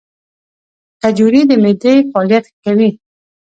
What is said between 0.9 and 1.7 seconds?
کجورې د